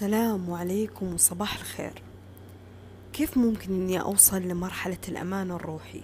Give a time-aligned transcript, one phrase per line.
[0.00, 2.02] السلام عليكم وصباح الخير.
[3.12, 6.02] كيف ممكن إني أوصل لمرحلة الأمان الروحي؟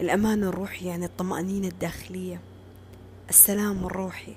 [0.00, 2.40] الأمان الروحي يعني الطمأنينة الداخلية
[3.28, 4.34] السلام الروحي.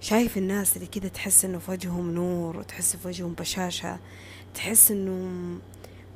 [0.00, 3.98] شايف الناس اللي كده تحس إنه في وجههم نور وتحس في وجههم بشاشة
[4.54, 5.28] تحس إنه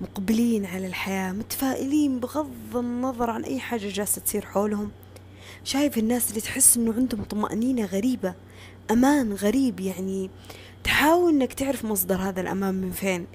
[0.00, 4.91] مقبلين على الحياة متفائلين بغض النظر عن أي حاجة جالسة تصير حولهم.
[5.64, 8.34] شايف الناس اللي تحس إنه عندهم طمأنينة غريبة
[8.91, 10.30] أمان غريب يعني
[10.85, 13.27] تحاول إنك تعرف مصدر هذا الأمان من فين.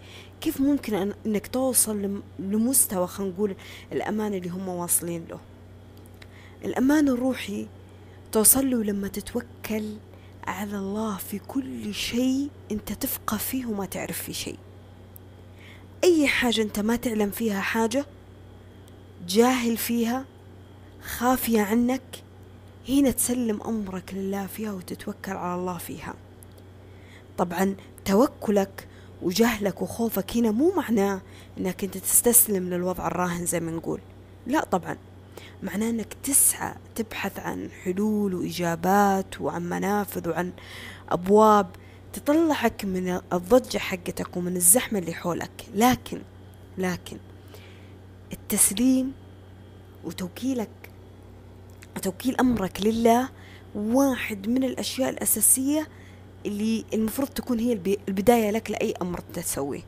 [0.42, 3.56] كيف ممكن إنك توصل لمستوى خلينا نقول
[3.92, 5.40] الأمان اللي هم واصلين له.
[6.66, 7.68] الأمان الروحي
[8.32, 9.98] توصل له لما تتوكل
[10.48, 14.58] على الله في كل شيء أنت تفقه فيه وما تعرف فيه شيء.
[16.04, 18.06] أي حاجة أنت ما تعلم فيها حاجة
[19.28, 20.26] جاهل فيها
[21.04, 22.24] خافية عنك
[22.90, 26.14] هنا تسلم أمرك لله فيها وتتوكل على الله فيها.
[27.38, 28.88] طبعا توكلك
[29.22, 31.22] وجهلك وخوفك هنا مو معناه
[31.58, 34.02] إنك أنت تستسلم للوضع الراهن زي ما نقول.
[34.48, 34.98] لا طبعا.
[35.64, 40.52] معناه إنك تسعى تبحث عن حلول وإجابات وعن منافذ وعن
[41.10, 41.68] أبواب
[42.14, 45.66] تطلعك من الضجة حقتك ومن الزحمة اللي حولك.
[45.76, 46.22] لكن
[46.78, 47.18] لكن
[48.34, 49.14] التسليم
[50.04, 50.70] وتوكيلك
[52.02, 53.30] توكيل أمرك لله
[53.76, 55.88] واحد من الأشياء الأساسية
[56.46, 57.74] اللي المفروض تكون هي
[58.08, 59.82] البداية لك لأي أمر تسويه.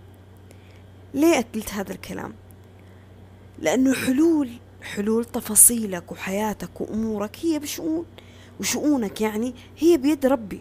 [1.14, 2.34] ليه أقلت هذا الكلام؟
[3.60, 4.50] لأنه حلول
[4.82, 8.06] حلول تفاصيلك وحياتك وأمورك هي بشؤون
[8.60, 10.60] وشؤونك يعني هي بيد ربي.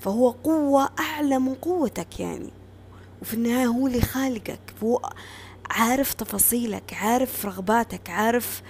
[0.00, 2.50] فهو قوة أعلى من قوتك يعني.
[3.22, 5.12] وفي النهاية هو اللي خالقك هو
[5.70, 8.62] عارف تفاصيلك عارف رغباتك عارف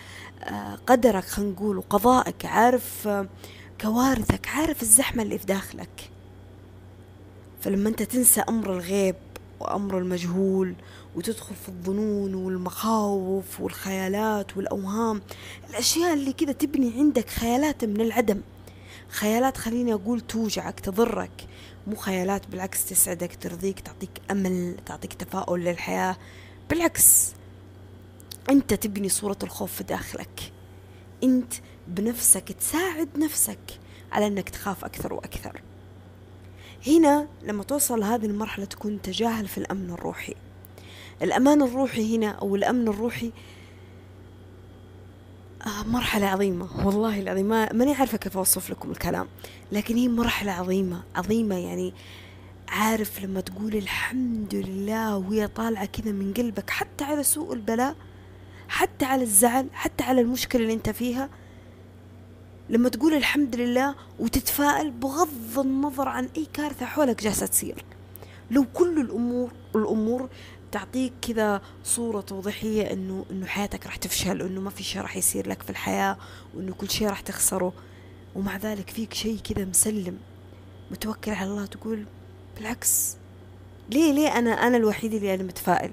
[0.42, 3.26] آه، قدرك خلينا نقول وقضائك عارف آه،
[3.80, 6.10] كوارثك عارف الزحمة اللي في داخلك.
[7.60, 9.16] فلما انت تنسى أمر الغيب
[9.60, 10.74] وأمر المجهول
[11.16, 15.22] وتدخل في الظنون والمخاوف والخيالات والأوهام
[15.70, 18.40] الأشياء اللي كذا تبني عندك خيالات من العدم.
[19.08, 21.46] خيالات خليني أقول توجعك تضرك.
[21.86, 26.16] مو خيالات بالعكس تسعدك ترضيك تعطيك أمل تعطيك تفاؤل للحياة.
[26.70, 27.32] بالعكس
[28.50, 30.52] انت تبني صورة الخوف في داخلك.
[31.22, 31.52] انت
[31.88, 33.58] بنفسك تساعد نفسك
[34.12, 35.62] على إنك تخاف أكثر وأكثر.
[36.86, 40.34] هنا لما توصل هذه المرحلة تكون تجاهل في الأمن الروحي.
[41.22, 43.32] الأمان الروحي هنا أو الأمن الروحي
[45.66, 47.46] آه مرحلة عظيمة والله العظيم.
[47.46, 49.26] ما ماني عارفة كيف أوصف لكم الكلام
[49.72, 51.94] لكن هي مرحلة عظيمة عظيمة يعني.
[52.68, 57.96] عارف لما تقول الحمد لله وهي طالعة كذا من قلبك حتى على سوء البلاء
[58.68, 61.28] حتى على الزعل حتى على المشكلة اللي أنت فيها
[62.70, 67.84] لما تقول الحمد لله وتتفائل بغض النظر عن أي كارثة حولك جالسة تصير.
[68.50, 70.28] لو كل الأمور الأمور
[70.72, 75.48] تعطيك كذا صورة توضيحية إنه إنه حياتك راح تفشل وإنه ما في شيء راح يصير
[75.48, 76.16] لك في الحياة
[76.54, 77.72] وإنه كل شيء راح تخسره.
[78.34, 80.18] ومع ذلك فيك شيء كذا مسلم
[80.90, 82.04] متوكل على الله تقول
[82.56, 83.16] بالعكس.
[83.90, 85.92] ليه ليه أنا أنا الوحيد اللي أنا متفائل؟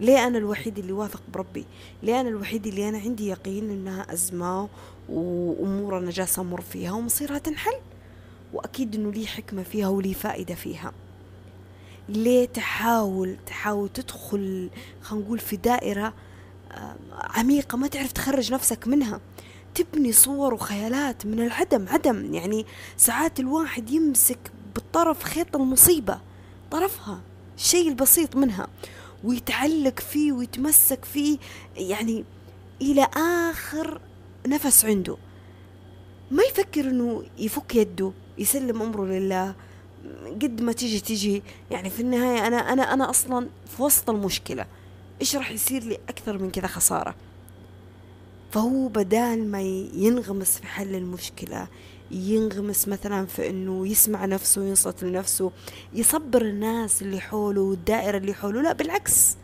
[0.00, 1.64] ليه أنا الوحيد اللي واثق بربي؟
[2.02, 4.68] ليه أنا الوحيد اللي أنا عندي يقين إنها أزمة
[5.10, 7.76] وأمور أنا جالسة أمر فيها ومصيرها تنحل.
[8.52, 10.92] وأكيد إنه لي حكمة فيها ولي فائدة فيها.
[12.08, 14.70] ليه تحاول تحاول تدخل
[15.02, 16.14] خلينا نقول في دائرة
[17.12, 19.20] عميقة ما تعرف تخرج نفسك منها.
[19.74, 22.34] تبني صور وخيالات من العدم عدم.
[22.34, 22.66] يعني
[22.96, 24.38] ساعات الواحد يمسك
[24.74, 26.20] بالطرف خيط المصيبة
[26.70, 27.20] طرفها
[27.56, 28.66] الشيء البسيط منها
[29.24, 31.38] ويتعلق فيه ويتمسك فيه
[31.76, 32.24] يعني
[32.82, 34.00] إلى آخر
[34.46, 35.16] نفس عنده.
[36.30, 39.54] ما يفكر إنه يفك يده يسلم أمره لله.
[40.42, 41.42] قد ما تيجي تيجي.
[41.70, 44.66] يعني في النهاية أنا أنا أنا أصلا في وسط المشكلة.
[45.20, 47.14] إيش راح يصير لي أكثر من كذا خسارة؟
[48.50, 49.60] فهو بدال ما
[49.94, 51.66] ينغمس في حل المشكلة
[52.10, 55.50] ينغمس مثلا في إنه يسمع نفسه وينصت لنفسه
[55.92, 58.62] يصبر الناس اللي حوله والدائرة اللي حوله.
[58.62, 59.36] لا بالعكس.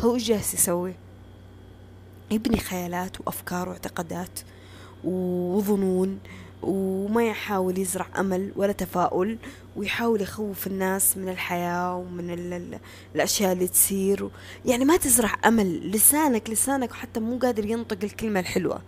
[0.00, 0.94] هو إيش جالس يسوي؟
[2.30, 4.40] يبني خيالات وأفكار واعتقادات
[5.04, 6.18] وظنون
[6.62, 9.38] وما يحاول يزرع أمل ولا تفاؤل
[9.76, 12.78] ويحاول يخوف الناس من الحياة ومن ال ال
[13.14, 14.30] الأشياء اللي تصير.
[14.64, 18.82] يعني ما تزرع أمل لسانك لسانك حتى مو قادر ينطق الكلمة الحلوة.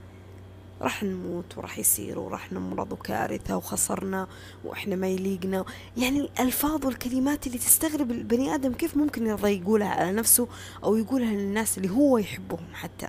[0.82, 4.28] راح نموت وراح يصير وراح نمرض وكارثة وخسرنا
[4.64, 5.64] وإحنا ما يليقنا.
[5.96, 10.48] يعني الألفاظ والكلمات اللي تستغرب البني آدم كيف ممكن يرضى يقولها على نفسه
[10.84, 13.08] أو يقولها للناس اللي هو يحبهم حتى؟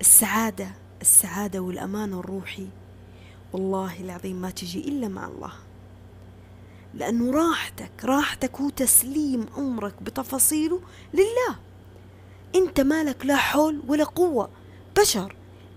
[0.00, 0.70] السعادة
[1.00, 2.68] السعادة والأمان الروحي.
[3.52, 5.52] والله العظيم ما تجي إلا مع الله.
[6.94, 10.80] لأنه راحتك راحتك هو تسليم أمرك بتفاصيله
[11.14, 11.56] لله.
[12.54, 14.50] أنت مالك لا حول ولا قوة.
[15.00, 15.36] بشر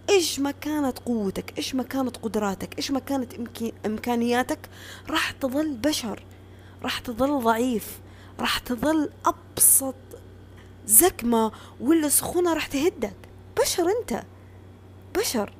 [0.09, 3.33] إيش ما كانت قوتك إيش ما كانت قدراتك إيش ما كانت
[3.85, 4.69] إمكانياتك
[5.09, 6.23] راح تظل بشر
[6.83, 7.99] راح تظل ضعيف
[8.39, 9.95] راح تظل أبسط
[10.85, 13.26] زكمة ولا سخونة راح تهدك.
[13.61, 14.23] بشر أنت.
[15.17, 15.53] بشر.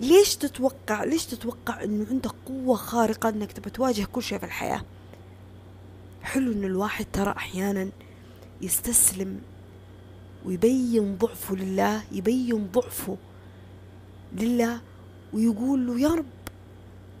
[0.00, 4.82] ليش تتوقع ليش تتوقع إنه عندك قوة خارقة إنك تبى تواجه كل شيء في الحياة؟
[6.22, 7.90] حلو إن الواحد ترى أحيانا
[8.60, 9.40] يستسلم
[10.44, 13.16] ويبين ضعفه لله يبين ضعفه
[14.32, 14.80] لله
[15.32, 16.24] ويقول له يا رب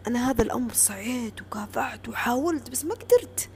[0.06, 3.48] أنا هذا الأمر سعيت وكافحت وحاولت بس ما قدرت.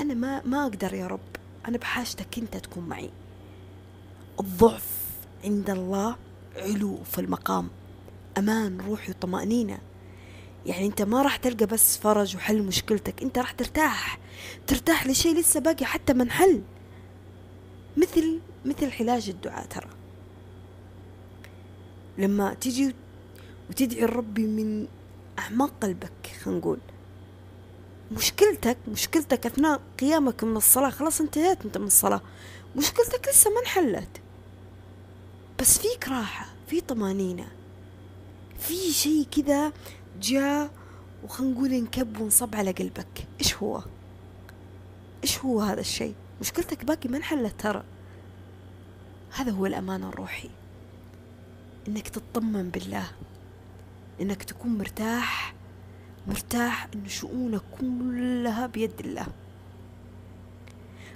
[0.00, 1.20] أنا ما ما أقدر يا رب.
[1.68, 3.10] أنا بحاجتك أنت تكون معي.
[4.40, 4.99] الضعف
[5.44, 6.16] عند الله
[6.56, 7.68] علو في المقام.
[8.38, 9.78] أمان روحي وطمأنينة.
[10.66, 14.18] يعني أنت ما راح تلقى بس فرج وحل مشكلتك أنت راح ترتاح.
[14.66, 16.62] ترتاح لشيء لسه باقي حتى منحل
[17.96, 19.88] مثل مثل علاج الدعاء ترى.
[22.18, 22.94] لما تيجي
[23.70, 24.86] وتدعي ربي من
[25.38, 26.78] أعماق قلبك خلينا نقول.
[28.12, 32.20] مشكلتك مشكلتك أثناء قيامك من الصلاة خلاص انتهيت أنت من الصلاة.
[32.76, 34.19] مشكلتك لسه ما انحلت.
[35.60, 37.48] بس فيك راحة في طمانينة.
[38.58, 39.72] في شيء كذا
[40.20, 40.70] جاء
[41.24, 43.26] وخلينا نقول انكب وانصب على قلبك.
[43.40, 43.82] إيش هو؟
[45.22, 47.84] إيش هو هذا الشيء مشكلتك باقي ما انحلت ترى.
[49.36, 50.50] هذا هو الامان الروحي.
[51.88, 53.10] إنك تطمن بالله.
[54.20, 55.54] إنك تكون مرتاح
[56.26, 59.26] مرتاح إن شؤونك كلها بيد الله.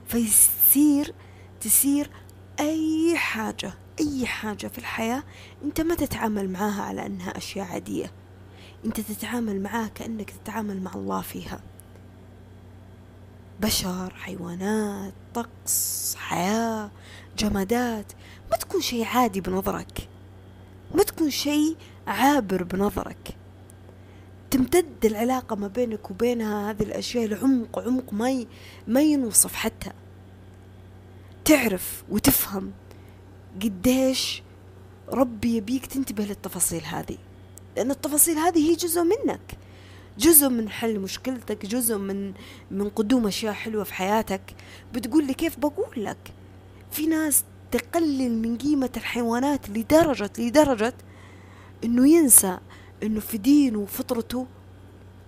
[0.07, 1.15] فيصير
[1.61, 2.11] تسير
[2.61, 3.84] أي حاجة.
[4.01, 5.23] أي حاجة في الحياة
[5.65, 8.13] أنت ما تتعامل معاها على أنها أشياء عادية.
[8.85, 11.61] أنت تتعامل معاها كأنك تتعامل مع الله فيها.
[13.61, 16.91] بشر حيوانات طقس حياة
[17.39, 18.13] جمادات
[18.51, 20.09] ما تكون شيء عادي بنظرك.
[20.95, 21.77] ما تكون شيء
[22.07, 23.37] عابر بنظرك.
[24.51, 28.47] تمتد العلاقة ما بينك وبينها هذه الأشياء لعمق عمق ما
[28.89, 29.91] ما ينوصف حتى.
[31.45, 32.73] تعرف وتفهم.
[33.63, 34.43] قديش
[35.09, 37.19] ربي يبيك تنتبه للتفاصيل هذه.
[37.77, 39.59] لأن التفاصيل هذه هي جزء منك.
[40.19, 42.33] جزء من حل مشكلتك جزء من
[42.71, 44.55] من قدوم أشياء حلوة في حياتك.
[44.95, 46.33] بتقول لي كيف بقول لك؟
[46.91, 50.95] في ناس تقلل من قيمة الحيوانات لدرجة لدرجة
[51.85, 52.59] إنه ينسى
[53.03, 54.47] إنه في دينه وفطرته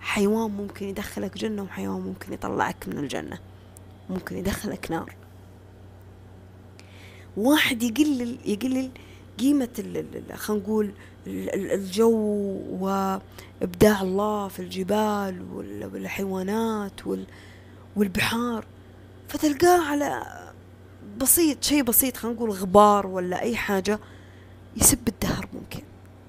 [0.01, 3.39] حيوان ممكن يدخلك جنة وحيوان ممكن يطلعك من الجنة.
[4.11, 5.15] ممكن يدخلك نار.
[7.37, 8.91] واحد يقلل يقلل
[9.39, 9.69] قيمة
[10.35, 10.91] خلينا نقول
[11.27, 12.13] الجو
[12.71, 15.43] وإبداع الله في الجبال
[15.93, 17.01] والحيوانات
[17.97, 18.65] والبحار.
[19.29, 20.23] فتلقاه على
[21.19, 23.99] بسيط شيء بسيط خلينا نقول غبار ولا أي حاجة
[24.77, 25.83] يسب الدهر ممكن.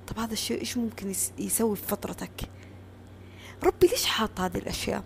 [0.08, 2.50] طب هذا الشيء إيش ممكن يسوي في فترتك؟
[3.64, 5.04] ربي ليش حاط هذه الأشياء؟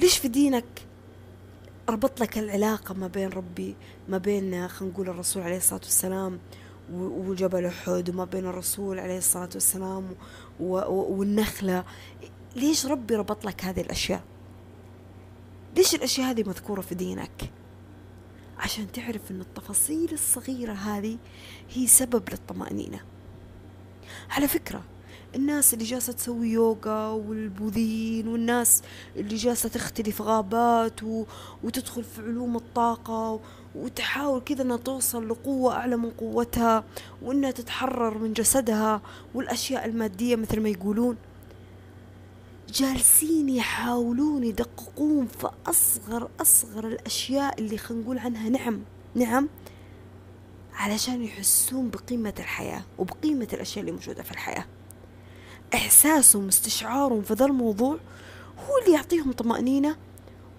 [0.00, 0.83] ليش في دينك
[1.88, 3.76] ربط لك العلاقة ما بين ربي
[4.08, 6.38] ما بين خلينا نقول الرسول عليه الصلاة والسلام
[6.92, 10.14] وجبل أحد وما بين الرسول عليه الصلاة والسلام
[10.60, 11.84] والنخلة.
[12.56, 14.22] ليش ربي ربط لك هذه الأشياء؟
[15.76, 17.50] ليش الأشياء هذه مذكورة في دينك؟
[18.58, 21.18] عشان تعرف أن التفاصيل الصغيرة هذه
[21.70, 23.00] هي سبب للطمأنينة.
[24.30, 24.82] على فكرة
[25.34, 28.82] الناس اللي جالسة تسوي يوغا والبوذيين والناس
[29.16, 31.24] اللي جالسة تختلي في غابات و...
[31.64, 33.40] وتدخل في علوم الطاقة
[33.74, 36.84] وتحاول كذا إنها توصل لقوة أعلى من قوتها
[37.22, 39.00] وإنها تتحرر من جسدها
[39.34, 41.16] والأشياء المادية مثل ما يقولون.
[42.68, 48.80] جالسين يحاولون يدققون في أصغر أصغر الأشياء اللي خلينا نقول عنها نعم
[49.14, 49.48] نعم
[50.74, 54.64] علشان يحسون بقيمة الحياة وبقيمة الأشياء اللي موجودة في الحياة.
[55.74, 57.98] إحساسهم استشعارهم في ذا الموضوع
[58.68, 59.96] هو اللي يعطيهم طمأنينة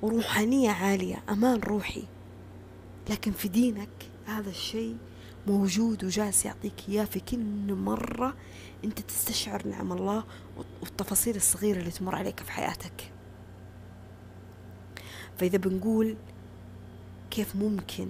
[0.01, 2.03] وروحانية عالية أمان روحي.
[3.09, 3.89] لكن في دينك
[4.25, 4.97] هذا الشيء
[5.47, 8.33] موجود وجالس يعطيك إياه في كل مرة
[8.83, 10.23] أنت تستشعر نعم الله
[10.81, 13.11] والتفاصيل الصغيرة اللي تمر عليك في حياتك.
[15.37, 16.15] فإذا بنقول
[17.31, 18.09] كيف ممكن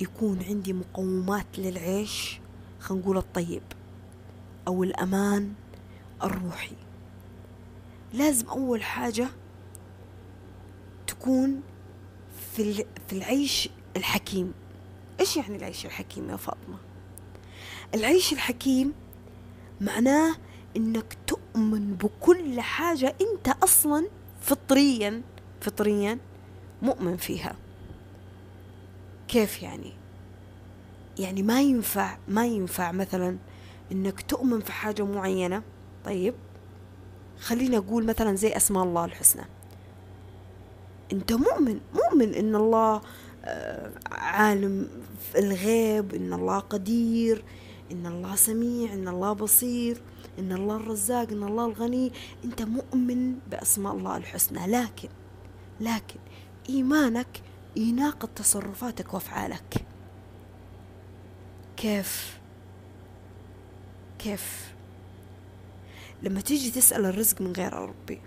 [0.00, 2.40] يكون عندي مقومات للعيش
[2.80, 3.62] خلينا نقول الطيب.
[4.68, 5.52] أو الأمان
[6.22, 6.76] الروحي.
[8.12, 9.28] لازم أول حاجة
[11.06, 11.62] تكون
[12.56, 14.52] في العيش الحكيم.
[15.20, 16.76] إيش يعني العيش الحكيم يا فاطمة؟
[17.94, 18.92] العيش الحكيم
[19.80, 20.36] معناه
[20.76, 24.06] إنك تؤمن بكل حاجة أنت أصلا
[24.40, 25.22] فطريا
[25.60, 26.18] فطريا
[26.82, 27.56] مؤمن فيها.
[29.28, 29.92] كيف يعني؟
[31.18, 33.38] يعني ما ينفع ما ينفع مثلا
[33.92, 35.62] إنك تؤمن في حاجة معينة.
[36.04, 36.34] طيب
[37.38, 39.44] خلينا أقول مثلا زي أسماء الله الحسنى.
[41.12, 43.00] أنت مؤمن مؤمن إن الله
[43.44, 44.88] آه، عالم
[45.32, 47.44] في الغيب إن الله قدير
[47.92, 50.02] إن الله سميع إن الله بصير
[50.38, 52.12] إن الله الرزاق إن الله الغني.
[52.44, 54.66] أنت مؤمن بأسماء الله الحسنى.
[54.66, 55.08] لكن
[55.80, 56.20] لكن
[56.68, 57.42] إيمانك
[57.76, 59.86] يناقض تصرفاتك وأفعالك.
[61.76, 62.39] كيف؟
[64.22, 64.72] كيف؟
[66.22, 68.20] لما تيجي تسأل الرزق من غير ربي.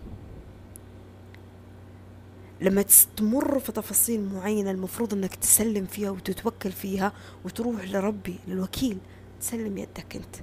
[2.62, 2.86] لما
[3.18, 7.14] تمر في تفاصيل معينة المفروض إنك تسلم فيها وتتوكل فيها
[7.46, 8.98] وتروح لربي للوكيل.
[9.42, 10.36] تسلم يدك أنت.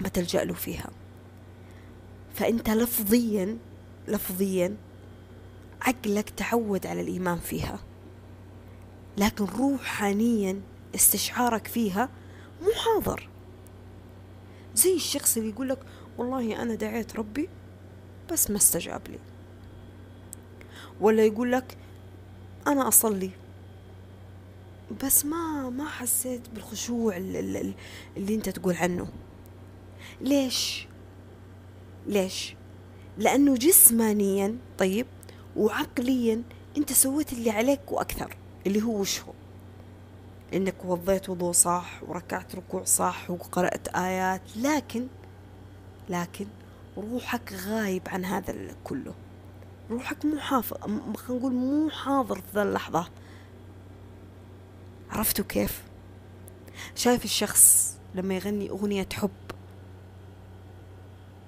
[0.00, 0.90] ما تلجأ له فيها.
[2.34, 3.58] فأنت لفظيا
[4.08, 4.76] لفظيا
[5.82, 7.78] عقلك تعود على الإيمان فيها.
[9.18, 10.60] لكن روحانيا
[10.94, 12.08] استشعارك فيها
[12.62, 13.28] مو حاضر.
[14.76, 15.78] زي الشخص اللي يقول لك
[16.18, 17.48] والله أنا دعيت ربي
[18.32, 19.18] بس ما استجاب لي.
[21.00, 21.76] ولا يقول لك
[22.66, 23.30] أنا أصلي.
[25.04, 27.74] بس ما ما حسيت بالخشوع اللي,
[28.16, 29.08] اللي أنت تقول عنه.
[30.20, 30.86] ليش؟
[32.06, 32.54] ليش؟
[33.18, 35.06] لأنه جسمانيا طيب
[35.56, 36.42] وعقليا
[36.76, 39.32] أنت سويت اللي عليك وأكثر اللي هو وش هو؟
[40.54, 45.06] إنك وضيت وضوء صح وركعت ركوع صح وقرأت آيات لكن
[46.08, 46.46] لكن
[46.96, 49.14] روحك غايب عن هذا كله.
[49.90, 50.76] روحك مو حافظ
[51.16, 53.08] خلينا نقول مو حاضر في ذا اللحظة.
[55.10, 55.82] عرفتوا كيف؟
[56.94, 59.30] شايف الشخص لما يغني أغنية حب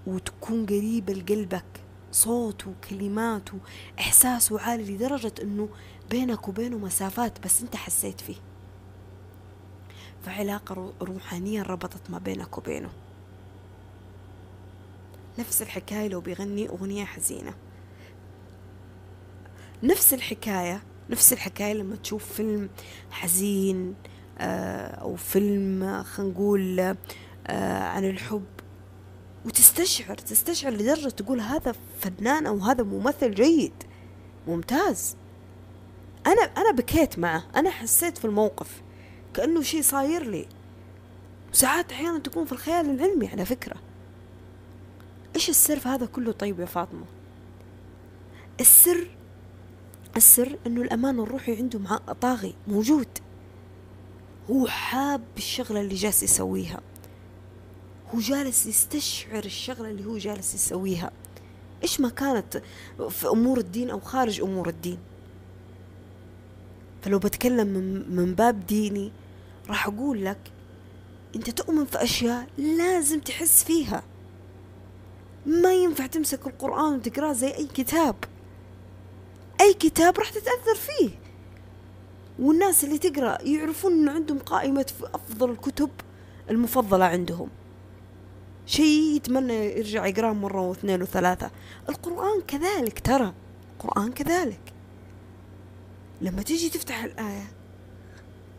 [0.07, 1.65] وتكون قريبة لقلبك
[2.13, 3.59] صوته وكلماته
[4.01, 5.69] إحساسه عالي لدرجة أنه
[6.11, 8.37] بينك وبينه مسافات بس أنت حسيت فيه.
[10.29, 12.91] فعلاقة روحانية ربطت ما بينك وبينه.
[15.39, 17.55] نفس الحكاية لو بيغني أغنية حزينة.
[19.83, 22.69] نفس الحكاية نفس الحكاية لما تشوف فيلم
[23.11, 23.95] حزين
[24.39, 28.47] آه، أو فيلم خلينا نقول آه، عن الحب.
[29.47, 33.73] وتستشعر تستشعر لدرجة تقول هذا فنان أو هذا ممثل جيد.
[34.49, 35.17] ممتاز.
[36.27, 37.45] أنا أنا بكيت معه.
[37.57, 38.83] أنا حسيت في الموقف.
[39.39, 40.47] كأنه شيء صاير لي.
[41.53, 43.77] ساعات أحيانا تكون في الخيال العلمي على فكرة.
[45.37, 47.05] إيش السر في هذا كله طيب يا فاطمة؟
[48.61, 49.11] السر
[50.17, 53.09] السر إنه الأمان الروحي عنده مع طاغي موجود.
[54.51, 56.81] هو حاب الشغلة اللي جالس يسويها.
[58.15, 61.11] هو جالس يستشعر الشغلة اللي هو جالس يسويها.
[61.83, 62.63] إيش ما كانت
[63.11, 64.99] في أمور الدين أو خارج أمور الدين؟
[67.03, 67.67] فلو بتكلم
[68.11, 69.13] من باب ديني
[69.69, 70.53] راح أقول لك
[71.37, 74.03] أنت تؤمن في أشياء لازم تحس فيها.
[75.47, 78.17] ما ينفع تمسك القرآن وتقرأه زي أي كتاب.
[79.61, 81.11] أي كتاب راح تتأثر فيه.
[82.39, 85.91] والناس اللي تقرأ يعرفون أنه عندهم قائمة في أفضل الكتب
[86.51, 87.49] المفضلة عندهم.
[88.67, 91.51] شيء يتمنى يرجع يقرأه مرة واثنين وثلاثة.
[91.89, 93.33] القرآن كذلك ترى.
[93.73, 94.73] القرآن كذلك.
[96.21, 97.58] لما تيجي تفتح الآية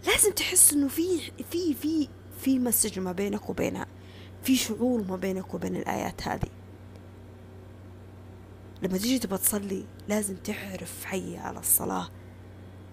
[0.08, 2.08] لازم تحس إنه في في في
[2.42, 3.88] في مسج ما بينك وبينها.
[4.44, 6.50] في شعور ما بينك وبين الآيات هذه.
[8.82, 12.10] لما تيجي تبغى تصلي لازم تعرف حي على الصلاة.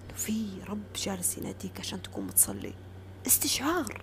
[0.07, 2.75] إنه في رب جالس يناديك عشان تكون بتصلي
[3.27, 4.03] استشعار.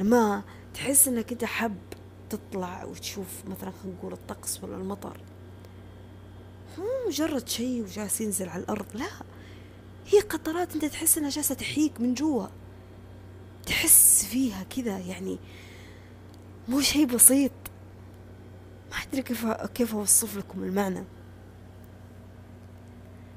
[0.00, 0.42] لما
[0.74, 1.76] تحس إنك أنت حب
[2.30, 5.20] تطلع وتشوف مثلا خلينا نقول الطقس ولا المطر.
[6.78, 9.10] مو مجرد شيء وجالس ينزل على الأرض لا.
[10.10, 12.46] هي قطرات أنت تحس إنها جالسة تحيك من جوا.
[13.66, 15.38] تحس فيها كذا يعني
[16.68, 17.52] مو شيء بسيط.
[18.90, 21.04] ما أدري كيف كيف أوصف لكم المعنى.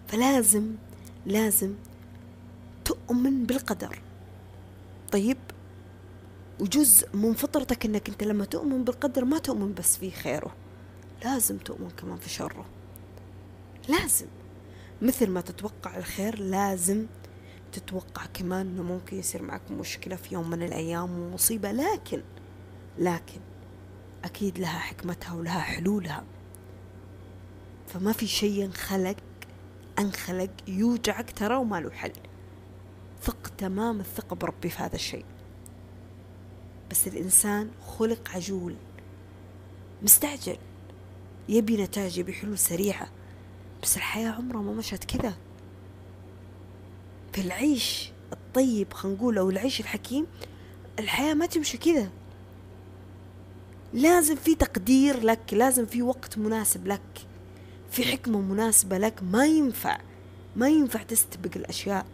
[0.07, 0.75] فلازم
[1.25, 1.75] لازم
[2.85, 4.01] تؤمن بالقدر.
[5.11, 5.37] طيب؟
[6.59, 10.55] وجزء من فطرتك إنك أنت لما تؤمن بالقدر ما تؤمن بس في خيره.
[11.23, 12.65] لازم تؤمن كمان في شره.
[13.89, 14.27] لازم.
[15.01, 17.05] مثل ما تتوقع الخير لازم
[17.71, 21.71] تتوقع كمان إنه ممكن يصير معك مشكلة في يوم من الأيام ومصيبة.
[21.71, 22.21] لكن
[22.99, 23.39] لكن
[24.23, 26.23] أكيد لها حكمتها ولها حلولها.
[27.87, 29.15] فما في شيء انخلق
[29.99, 32.13] انخلق يوجعك ترى وما له حل.
[33.21, 35.25] ثق تمام الثقة بربي في هذا الشيء.
[36.91, 38.75] بس الإنسان خلق عجول
[40.01, 40.57] مستعجل
[41.49, 43.09] يبي نتائج يبي حلول سريعة.
[43.83, 45.33] بس الحياة عمرها ما مشت كذا
[47.33, 50.27] في العيش الطيب خلينا نقول أو العيش الحكيم
[50.99, 52.09] الحياة ما تمشي كذا
[53.93, 57.27] لازم في تقدير لك لازم في وقت مناسب لك
[57.93, 59.23] في حكمة مناسبة لك.
[59.23, 59.97] ما ينفع
[60.55, 62.05] ما ينفع تستبق الأشياء.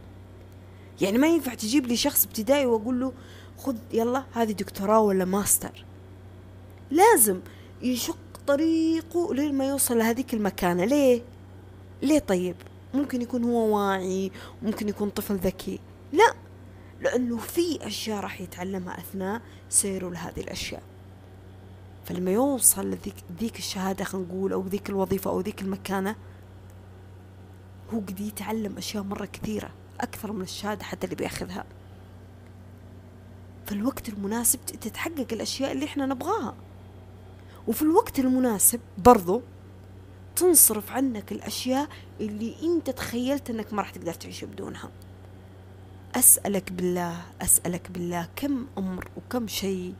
[1.01, 3.13] يعني ما ينفع تجيب لي شخص ابتدائي وأقول له
[3.57, 5.85] خذ يلا هذه دكتوراه ولا ماستر.
[6.91, 7.39] لازم
[7.81, 10.85] يشق طريقه لين ما يوصل لهذيك المكانة.
[10.85, 11.21] ليه؟
[12.01, 12.55] ليه طيب؟
[12.93, 15.79] ممكن يكون هو واعي ممكن يكون طفل ذكي.
[16.13, 16.33] لا
[17.01, 20.83] لأنه في أشياء راح يتعلمها أثناء سيره لهذه الأشياء.
[22.05, 26.15] فلما يوصل لذيك ذيك الشهادة خلينا نقول أو ذيك الوظيفة أو ذيك المكانة
[27.93, 31.65] هو قد يتعلم أشياء مرة كثيرة أكثر من الشهادة حتى اللي بيأخذها.
[33.65, 36.55] في الوقت المناسب تتحقق الأشياء اللي إحنا نبغاها.
[37.67, 39.41] وفي الوقت المناسب برضو
[40.39, 44.89] تنصرف عنك الأشياء اللي أنت تخيلت أنك ما راح تقدر تعيش بدونها.
[46.15, 49.93] أسألك بالله أسألك بالله كم أمر وكم شيء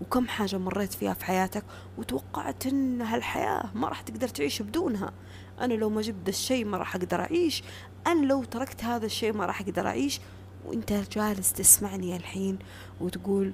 [0.00, 1.64] وكم حاجة مريت فيها في حياتك
[1.98, 5.12] وتوقعت إن هالحياة ما راح تقدر تعيش بدونها.
[5.60, 7.62] أنا لو ما جبت الشيء ما راح أقدر أعيش.
[8.06, 10.20] أنا لو تركت هذا الشيء ما راح أقدر أعيش.
[10.66, 12.58] وأنت جالس تسمعني الحين
[13.00, 13.52] وتقول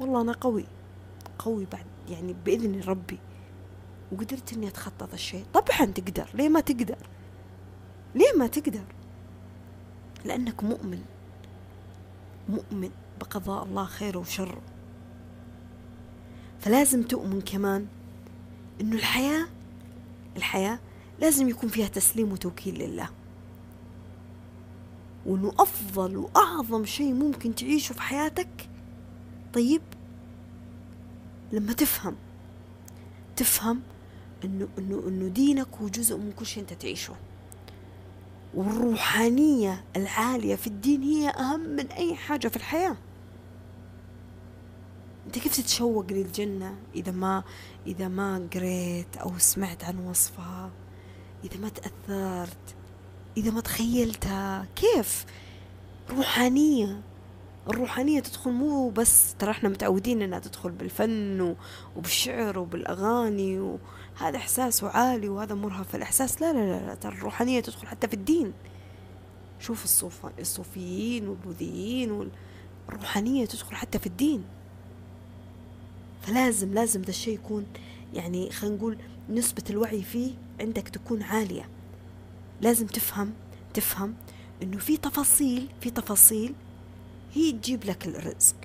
[0.00, 0.64] والله أنا قوي
[1.38, 3.18] قوي بعد يعني بإذن ربي.
[4.12, 5.44] وقدرت إني اتخطى هذا الشيء.
[5.54, 6.30] طبعا تقدر.
[6.34, 6.96] ليه ما تقدر؟
[8.14, 8.84] ليه ما تقدر؟
[10.24, 11.02] لأنك مؤمن.
[12.48, 14.60] مؤمن بقضاء الله خيره وشره
[16.60, 17.86] فلازم تؤمن كمان
[18.80, 19.46] إنه الحياة
[20.36, 20.78] الحياة
[21.20, 23.08] لازم يكون فيها تسليم وتوكيل لله.
[25.26, 28.68] وإنه أفضل وأعظم شيء ممكن تعيشه في حياتك
[29.54, 29.82] طيب
[31.52, 32.16] لما تفهم
[33.36, 33.80] تفهم
[34.44, 37.14] إنه إنه إنه دينك هو جزء من كل شيء أنت تعيشه.
[38.54, 42.96] والروحانية العالية في الدين هي أهم من أي حاجة في الحياة.
[45.26, 47.44] أنت كيف تتشوق للجنة إذا ما
[47.86, 50.70] إذا ما قريت أو سمعت عن وصفها؟
[51.44, 52.76] إذا ما تأثرت؟
[53.36, 55.26] إذا ما تخيلتها؟ كيف؟
[56.10, 57.00] روحانية.
[57.70, 61.56] الروحانية تدخل مو بس ترى إحنا متعودين انها تدخل بالفن
[61.96, 65.96] وبالشعر وبالأغاني وهذا احساسه عالي وهذا مرهف.
[65.96, 68.52] الإحساس لا لا لا, ترى الروحانية تدخل حتى في الدين.
[69.60, 70.04] شوف
[70.38, 72.30] الصوفيين والبوذيين
[72.88, 74.44] والروحانية تدخل حتى في الدين.
[76.22, 77.66] فلازم لازم ده الشيء يكون
[78.14, 78.98] يعني خلينا نقول
[79.30, 81.68] نسبة الوعي فيه عندك تكون عالية.
[82.60, 83.32] لازم تفهم
[83.74, 84.14] تفهم
[84.62, 86.54] إنه في تفاصيل في تفاصيل
[87.38, 88.56] هي تجيب لك الرزق.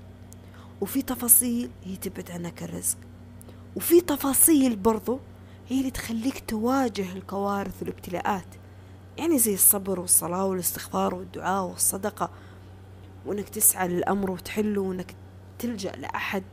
[0.81, 2.97] وفي تفاصيل هي تبعد عنك الرزق.
[3.75, 5.19] وفي تفاصيل برضو
[5.69, 8.45] هي اللي تخليك تواجه الكوارث والابتلاءات.
[9.17, 12.29] يعني زي الصبر والصلاة والاستغفار والدعاء والصدقة.
[13.25, 15.15] وإنك تسعى للأمر وتحله وإنك
[15.59, 16.43] تلجأ لأحد.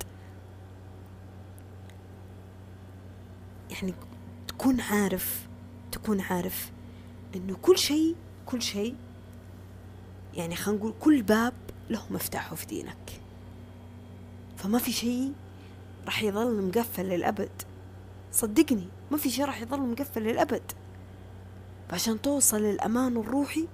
[3.70, 3.94] يعني
[4.48, 5.48] تكون عارف
[5.92, 6.70] تكون عارف
[7.37, 8.94] إنه كل شيء كل شيء
[10.35, 11.52] يعني خلينا نقول كل باب
[11.90, 13.20] له مفتاحه في دينك.
[14.57, 15.33] فما في شيء
[16.07, 17.50] راح يظل مقفل للأبد.
[18.33, 20.72] صدقني ما في شيء راح يظل مقفل للأبد.
[21.88, 23.68] فعشان توصل للأمان الروحي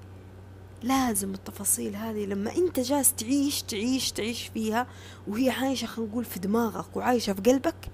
[0.82, 2.26] لازم التفاصيل هذه.
[2.26, 4.86] لما أنت جالس تعيش تعيش تعيش فيها
[5.28, 7.90] وهي عايشة خلينا نقول في دماغك وعايشة في قلبك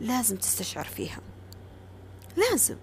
[0.00, 1.20] لازم تستشعر فيها.
[2.36, 2.76] لازم.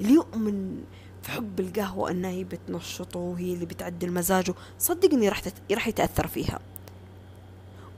[0.00, 0.84] اللي يؤمن
[1.28, 4.54] في حب القهوة انها هي بتنشطه وهي اللي بتعدل مزاجه.
[4.78, 5.72] صدقني راح تت...
[5.72, 6.60] راح يتأثر فيها.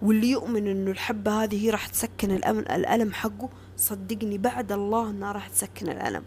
[0.03, 5.33] واللي يؤمن إنه الحبة هذه هي راح تسكن الألم, الألم حقه صدقني بعد الله إنها
[5.33, 6.23] راح تسكن الألم.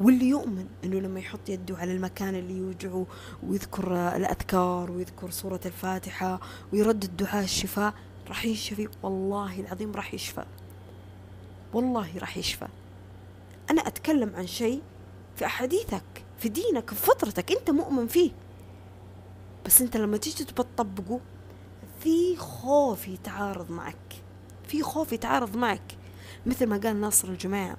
[0.00, 3.06] واللي يؤمن إنه لما يحط يده على المكان اللي يوجعه
[3.46, 6.40] ويذكر الأذكار ويذكر سورة الفاتحة
[6.72, 7.94] ويردد دعاء الشفاء
[8.28, 8.88] راح يشفي.
[9.02, 10.44] والله العظيم راح يشفى.
[11.72, 12.66] والله راح يشفى.
[13.70, 14.82] أنا أتكلم عن شيء
[15.36, 18.30] في أحاديثك في دينك في فطرتك أنت مؤمن فيه.
[19.66, 21.20] بس أنت لما تيجي تطبقه
[22.00, 24.22] في خوف يتعارض معك.
[24.68, 25.96] في خوف يتعارض معك.
[26.46, 27.76] مثل ما قال ناصر الجماعة.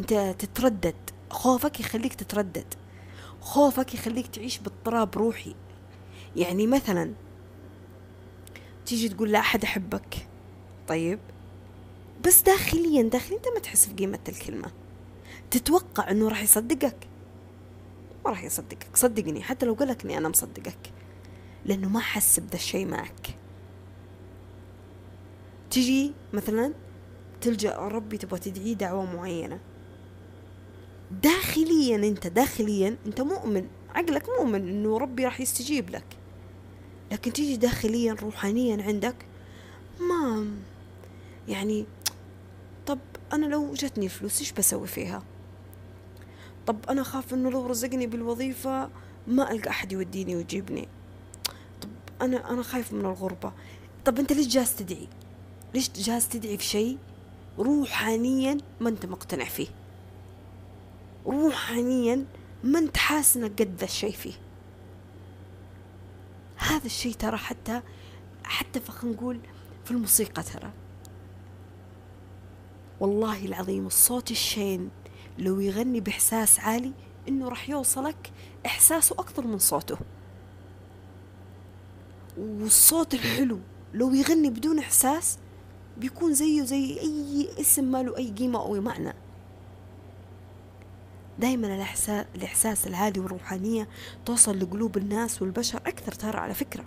[0.00, 0.94] أنت تتردد.
[1.30, 2.74] خوفك يخليك تتردد.
[3.40, 5.54] خوفك يخليك تعيش باضطراب روحي.
[6.36, 7.12] يعني مثلا
[8.86, 10.28] تيجي تقول لا أحد أحبك.
[10.88, 11.18] طيب.
[12.26, 14.81] بس داخليا داخليا أنت ما تحس بقيمة الكلمة.
[15.52, 16.96] تتوقع إنه راح يصدقك؟
[18.24, 18.88] ما راح يصدقك.
[18.94, 20.92] صدقني حتى لو قالك اني أنا مصدقك
[21.64, 23.36] لأنه ما حس بذا الشيء معك.
[25.70, 26.74] تجي مثلا
[27.40, 29.60] تلجأ ربي تبغى تدعيه دعوة معينة.
[31.22, 33.68] داخليا أنت داخليا أنت مؤمن.
[33.94, 36.06] عقلك مؤمن إنه ربي راح يستجيب لك.
[37.12, 39.16] لكن تيجي داخليا روحانيا عندك
[40.00, 40.46] ما
[41.48, 41.86] يعني
[42.86, 42.98] طب
[43.32, 45.22] أنا لو جتني فلوس إيش بسوي فيها؟
[46.66, 48.90] طب أنا خاف إنه لو رزقني بالوظيفة
[49.26, 50.88] ما ألقى أحد يوديني ويجيبني.
[51.82, 51.88] طب
[52.22, 53.52] أنا أنا خايف من الغربة.
[54.04, 55.08] طب أنت ليش جالس تدعي؟
[55.74, 56.98] ليش جالس تدعي في شيء
[57.58, 59.68] روحانيا ما أنت مقتنع فيه؟
[61.26, 62.24] روحانيا
[62.64, 64.34] ما أنت حاسس إنك قد ذا الشيء فيه.
[66.56, 67.82] هذا الشيء ترى حتى
[68.44, 69.40] حتى خلينا نقول
[69.84, 70.70] في الموسيقى ترى.
[73.00, 74.90] والله العظيم الصوت الشين
[75.38, 76.92] لو يغني بإحساس عالي
[77.28, 78.32] إنه راح يوصلك
[78.66, 79.96] إحساسه أكثر من صوته.
[82.38, 83.58] والصوت الحلو
[83.94, 85.38] لو يغني بدون إحساس
[85.98, 89.14] بيكون زيه زي أي اسم ما له أي قيمة أو معنى.
[91.38, 93.88] دايما الإحساس, الإحساس العالي والروحانية
[94.24, 96.84] توصل لقلوب الناس والبشر أكثر ترى على فكرة.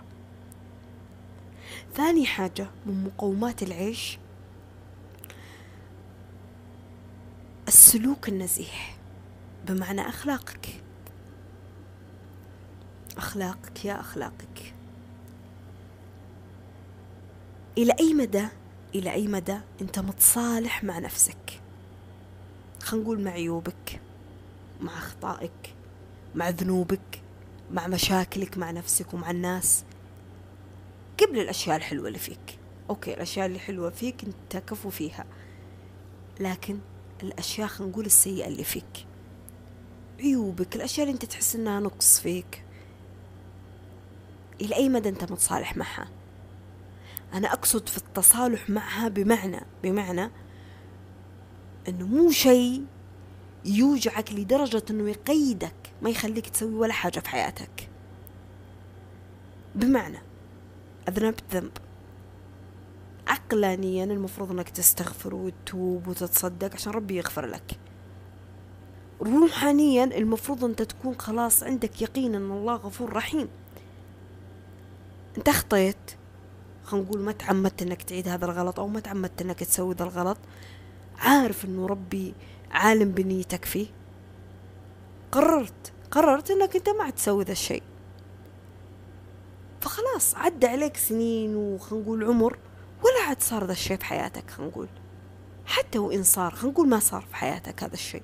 [1.94, 4.18] ثاني حاجة من مقومات العيش
[7.86, 8.96] السلوك النزيح
[9.66, 10.82] بمعنى أخلاقك.
[13.16, 14.74] أخلاقك يا أخلاقك.
[17.78, 18.48] إلى أي مدى؟
[18.94, 21.60] إلى أي مدى؟ أنت متصالح مع نفسك.
[22.82, 24.00] خلينا نقول مع عيوبك
[24.80, 25.74] مع أخطائك
[26.34, 27.22] مع ذنوبك
[27.72, 29.84] مع مشاكلك مع نفسك ومع الناس.
[31.20, 32.58] قبل الأشياء الحلوة اللي فيك.
[32.90, 35.24] أوكي الأشياء اللي حلوة فيك أنت كفو فيها.
[36.40, 36.78] لكن
[37.22, 39.06] الأشياء خلينا نقول السيئة اللي فيك.
[40.20, 42.64] عيوبك الأشياء اللي أنت تحس إنها نقص فيك.
[44.60, 46.08] إلى أي مدى أنت متصالح معها؟
[47.34, 50.30] أنا أقصد في التصالح معها بمعنى بمعنى
[51.88, 52.84] أنه مو شيء
[53.64, 57.88] يوجعك لدرجة أنه يقيدك ما يخليك تسوي ولا حاجة في حياتك.
[59.74, 60.18] بمعنى
[61.08, 61.72] أذنبت ذنب.
[63.26, 67.78] عقلانيا المفروض أنك تستغفر وتتوب وتتصدق عشان ربي يغفر لك.
[69.22, 73.48] روحانيا المفروض أنت تكون خلاص عندك يقين أن الله غفور رحيم.
[75.38, 75.96] أنت أخطيت.
[76.84, 80.38] خلينا نقول ما تعمدت إنك تعيد هذا الغلط أو ما تعمدت إنك تسوي ذا الغلط.
[81.18, 82.34] عارف إنه ربي
[82.70, 83.86] عالم بنيتك فيه.
[85.32, 85.92] قررت.
[86.10, 87.82] قررت إنك أنت ما تسوي ذا الشيء.
[89.80, 92.58] فخلاص عدى عليك سنين وخلينا نقول عمر.
[93.02, 94.88] ولا عاد صار ذا الشيء في حياتك خلينا نقول.
[95.66, 98.22] حتى وإن صار خلينا نقول ما صار في حياتك هذا الشيء.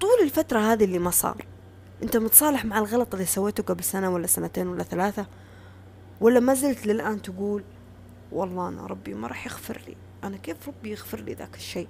[0.00, 1.46] طول الفترة هذه اللي ما صار
[2.02, 5.26] أنت متصالح مع الغلط اللي سويته قبل سنة ولا سنتين ولا ثلاثة؟
[6.20, 7.64] ولا ما زلت للآن تقول
[8.32, 11.88] والله أنا ربي ما راح يغفر لي أنا كيف ربي يغفر لي ذاك الشيء؟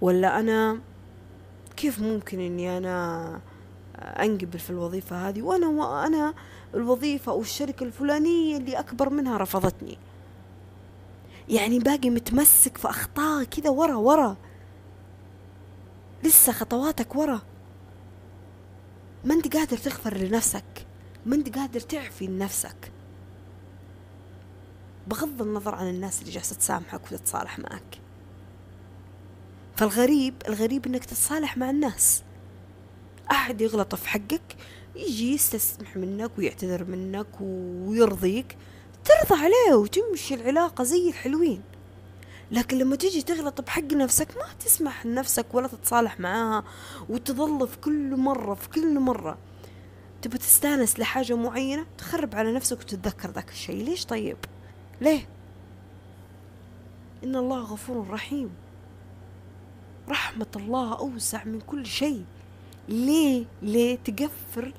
[0.00, 0.80] ولا أنا
[1.76, 3.40] كيف ممكن إني أنا
[3.96, 6.34] أنقبل في الوظيفة هذه؟ وأنا وأنا
[6.74, 9.98] الوظيفة أو الشركة الفلانية اللي أكبر منها رفضتني.
[11.48, 14.36] يعني باقي متمسك في أخطاء كذا ورا ورا.
[16.24, 17.40] لسه خطواتك ورا.
[19.24, 20.86] ما أنت قادر تغفر لنفسك.
[21.26, 22.92] ما أنت قادر تعفي لنفسك
[25.06, 28.00] بغض النظر عن الناس اللي جالسة تسامحك وتتصالح معك.
[29.76, 32.22] فالغريب الغريب إنك تتصالح مع الناس.
[33.30, 34.56] أحد يغلط في حقك
[34.98, 38.56] يجي يستسمح منك ويعتذر منك ويرضيك
[39.04, 41.62] ترضى عليه وتمشي العلاقة زي الحلوين.
[42.50, 46.64] لكن لما تيجي تغلط بحق نفسك ما تسمح لنفسك ولا تتصالح معاها
[47.08, 49.38] وتظل في كل مرة في كل مرة.
[50.22, 53.84] تبى تستانس لحاجة معينة تخرب على نفسك وتتذكر ذاك الشيء.
[53.84, 54.36] ليش طيب؟
[55.00, 55.28] ليه؟
[57.24, 58.50] إن الله غفور رحيم.
[60.08, 62.24] رحمة الله أوسع من كل شيء.
[62.88, 64.72] ليه؟ ليه تقفر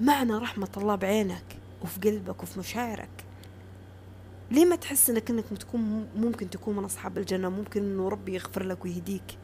[0.00, 1.44] معنى رحمة الله بعينك
[1.82, 3.24] وفي قلبك وفي مشاعرك.
[4.50, 8.62] ليه ما تحس إنك إنك تكون ممكن تكون من أصحاب الجنة؟ ممكن إنه ربي يغفر
[8.62, 9.38] لك ويهديك.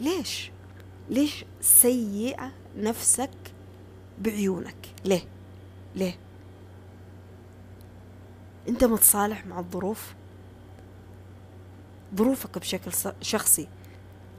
[0.00, 0.50] ليش؟
[1.10, 3.30] ليش سيئة نفسك
[4.18, 5.22] بعيونك؟ ليه؟
[5.94, 6.18] ليه؟
[8.68, 10.14] أنت متصالح مع الظروف؟
[12.16, 13.68] ظروفك بشكل شخصي.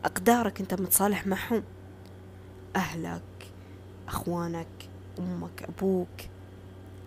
[0.05, 1.63] أقدارك أنت متصالح معهم؟
[2.75, 3.21] أهلك
[4.07, 4.67] أخوانك
[5.19, 6.07] أمك أبوك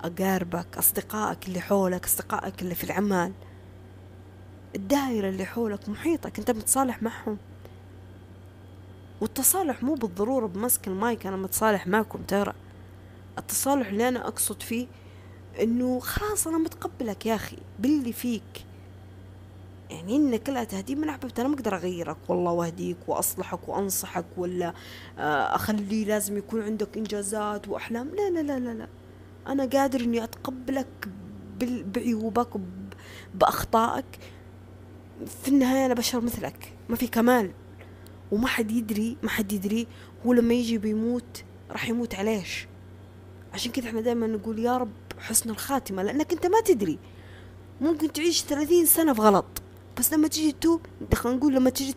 [0.00, 3.32] أقاربك أصدقائك اللي حولك أصدقائك اللي في العمل.
[4.74, 7.38] الدائرة اللي حولك محيطك أنت متصالح معهم.
[9.20, 12.52] والتصالح مو بالضرورة بمسك المايك أنا متصالح معكم ترى.
[13.38, 14.86] التصالح اللي أنا أقصد فيه
[15.60, 18.64] إنه خلاص أنا متقبلك يا أخي باللي فيك.
[19.92, 22.16] يعني إن كلها تهديد من أحببت أنا ما أقدر أغيرك.
[22.28, 24.74] والله وأهديك وأصلحك وأنصحك ولا
[25.18, 28.08] آه، أخلي لازم يكون عندك إنجازات وأحلام.
[28.08, 28.88] لا لا لا لا, لا.
[29.46, 31.08] أنا قادر إني أتقبلك
[31.94, 32.48] بعيوبك
[33.34, 34.04] بأخطائك.
[35.42, 36.72] في النهاية أنا بشر مثلك.
[36.88, 37.50] ما في كمال.
[38.32, 39.86] وما حد يدري ما حد يدري
[40.26, 42.66] هو لما يجي بيموت راح يموت عليش
[43.54, 46.98] عشان كذا إحنا دائما نقول يا رب حسن الخاتمة لأنك أنت ما تدري.
[47.80, 49.62] ممكن تعيش ثلاثين سنة في غلط
[49.98, 50.80] بس لما تيجي تتوب
[51.14, 51.94] خلينا نقول لما تيجي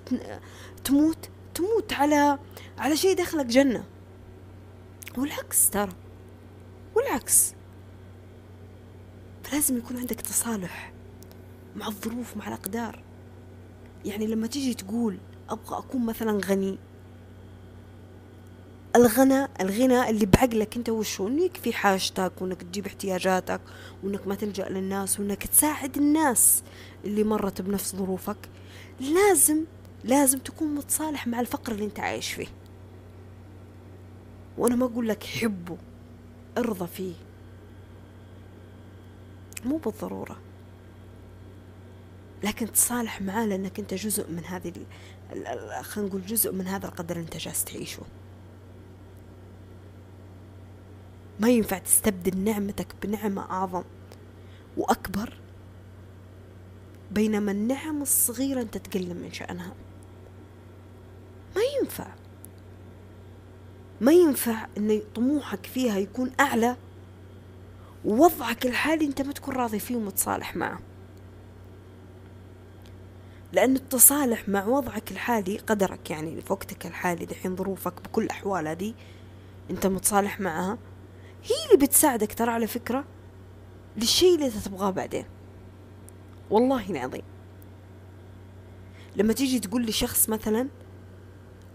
[0.84, 2.40] تموت تموت على
[2.78, 3.84] على شيء دخلك جنة.
[5.18, 5.92] والعكس ترى.
[6.96, 7.54] والعكس.
[9.44, 10.94] فلازم يكون عندك تصالح
[11.76, 13.04] مع الظروف مع الأقدار.
[14.06, 15.18] يعني لما تيجي تقول
[15.50, 16.78] أبغى أكون مثلا غني.
[18.96, 23.62] الغنى الغنى اللي بعقلك أنت وشو؟ انه يكفي حاجتك وإنك تجيب احتياجاتك
[24.04, 26.64] وإنك ما تلجأ للناس وإنك تساعد الناس.
[27.06, 28.38] اللي مرت بنفس ظروفك
[29.00, 29.64] لازم
[30.04, 32.48] لازم تكون متصالح مع الفقر اللي انت عايش فيه.
[34.58, 35.78] وأنا ما أقول لك حبه
[36.58, 37.14] ارضى فيه.
[39.66, 40.38] مو بالضرورة.
[42.44, 44.74] لكن تصالح معاه لأنك أنت جزء من هذه
[45.82, 48.02] خلينا نقول جزء من هذا القدر اللي أنت جالس تعيشه.
[51.40, 53.84] ما ينفع تستبدل نعمتك بنعمة أعظم
[54.78, 55.34] وأكبر
[57.12, 59.74] بينما النعم الصغيرة أنت تقلل من شأنها.
[61.56, 62.08] ما ينفع.
[64.02, 66.76] ما ينفع أن طموحك فيها يكون أعلى
[68.06, 70.80] ووضعك الحالي أنت ما تكون راضي فيه ومتصالح معه.
[73.54, 78.94] لأن التصالح مع وضعك الحالي قدرك يعني في وقتك الحالي دحين ظروفك بكل الأحوال هذه
[79.70, 80.78] أنت متصالح معها
[81.44, 83.06] هي اللي بتساعدك ترى على فكرة
[83.98, 85.26] للشيء اللي تبغاه بعدين.
[86.50, 87.24] والله العظيم.
[89.16, 90.68] لما تيجي تقول لشخص مثلا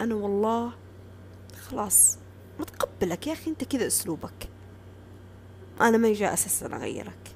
[0.01, 0.73] أنا والله
[1.69, 2.19] خلاص
[2.61, 4.49] متقبلك يا أخي أنت كذا أسلوبك.
[5.81, 7.35] أنا ما جاء أساسا أغيرك.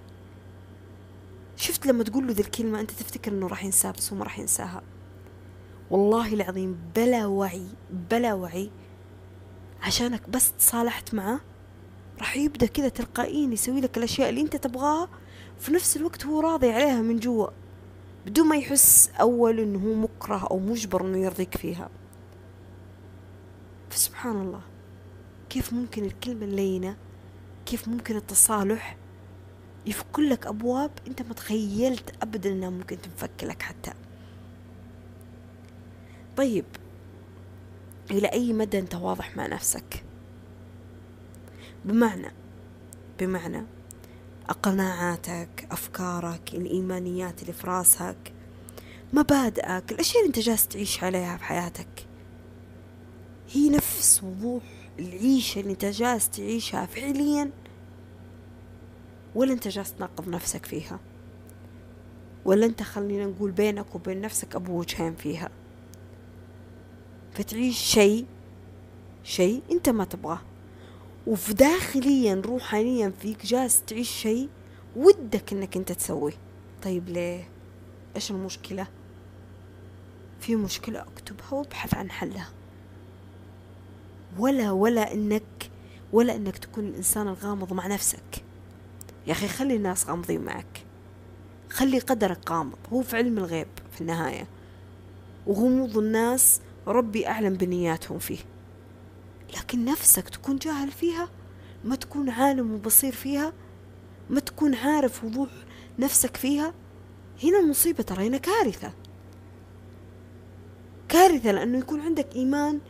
[1.56, 4.38] شفت لما تقول له ذي الكلمة أنت تفتكر أنه راح ينساها بس هو ما راح
[4.38, 4.82] ينساها.
[5.90, 7.66] والله العظيم بلا وعي
[8.10, 8.70] بلا وعي.
[9.82, 11.40] عشانك بس تصالحت معه
[12.18, 15.08] راح يبدأ كذا تلقائيا يسوي لك الأشياء اللي أنت تبغاها.
[15.58, 17.46] في نفس الوقت هو راضي عليها من جوا
[18.26, 21.90] بدون ما يحس أول إنه هو مكره أو مجبر إنه يرضيك فيها.
[23.90, 24.60] فسبحان الله
[25.50, 26.96] كيف ممكن الكلمة اللينة
[27.66, 28.96] كيف ممكن التصالح
[29.86, 33.92] يفك لك أبواب أنت ما تخيلت أبدا أنها ممكن تنفك لك حتى.
[36.36, 36.64] طيب
[38.10, 40.04] إلى أي مدى أنت واضح مع نفسك؟
[41.84, 42.32] بمعنى
[43.20, 43.64] بمعنى
[44.52, 48.32] قناعاتك أفكارك الإيمانيات اللي في راسك
[49.12, 52.06] مبادئك الأشياء اللي أنت جالس تعيش عليها في حياتك.
[53.52, 54.62] هي نفس وضوح
[54.98, 57.50] العيشة اللي أنت جالس تعيشها فعليا
[59.34, 61.00] ولا أنت جالس تناقض نفسك فيها؟
[62.44, 65.50] ولا أنت خلينا نقول بينك وبين نفسك أبو وجهين فيها؟
[67.32, 68.26] فتعيش شيء
[69.24, 70.40] شيء أنت ما تبغاه.
[71.26, 74.48] وفي داخليا روحانيا فيك جالس تعيش شيء
[74.96, 76.32] ودك إنك أنت تسويه.
[76.82, 77.48] طيب ليه؟
[78.16, 78.86] إيش المشكلة؟
[80.40, 82.48] في مشكلة أكتبها وأبحث عن حلها.
[84.38, 85.70] ولا ولا إنك
[86.12, 88.44] ولا إنك تكون الإنسان الغامض مع نفسك.
[89.26, 90.84] يا أخي خلي الناس غامضين معك.
[91.70, 92.78] خلي قدرك غامض.
[92.92, 94.46] هو في علم الغيب في النهاية.
[95.46, 98.38] وغموض الناس ربي أعلم بنياتهم فيه.
[99.56, 101.28] لكن نفسك تكون جاهل فيها؟
[101.84, 103.52] ما تكون عالم وبصير فيها؟
[104.30, 105.48] ما تكون عارف وضوح
[105.98, 106.74] نفسك فيها؟
[107.42, 108.92] هنا المصيبة ترى هنا كارثة.
[111.08, 112.80] كارثة لأنه يكون عندك إيمان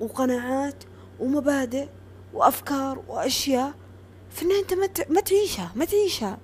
[0.00, 0.84] وقناعات
[1.20, 1.88] ومبادئ
[2.34, 3.74] وأفكار وأشياء
[4.30, 6.38] في النهاية أنت ما تعيشها ما تعيشها.